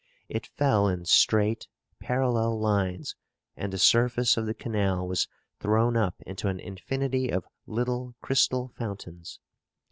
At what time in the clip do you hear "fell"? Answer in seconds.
0.47-0.87